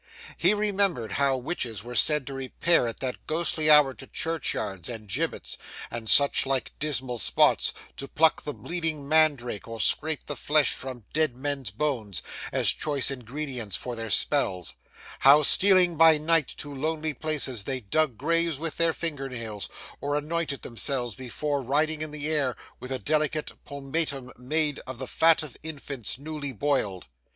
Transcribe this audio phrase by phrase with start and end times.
[0.35, 5.07] He remembered how witches were said to repair at that ghostly hour to churchyards and
[5.07, 5.59] gibbets,
[5.91, 11.05] and such like dismal spots, to pluck the bleeding mandrake or scrape the flesh from
[11.13, 14.73] dead men's bones, as choice ingredients for their spells;
[15.19, 20.15] how, stealing by night to lonely places, they dug graves with their finger nails, or
[20.15, 25.43] anointed themselves before riding in the air, with a delicate pomatum made of the fat
[25.43, 27.05] of infants newly boiled.